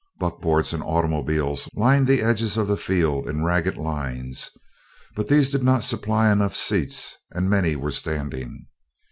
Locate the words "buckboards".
0.19-0.73